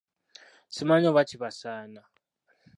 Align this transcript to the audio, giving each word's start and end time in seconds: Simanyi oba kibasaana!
Simanyi 0.75 1.05
oba 1.11 1.27
kibasaana! 1.29 2.01